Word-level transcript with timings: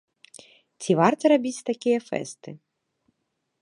Ці 0.85 0.91
варта 1.01 1.23
рабіць 1.33 1.65
такія 1.69 1.99
фэсты? 2.09 2.49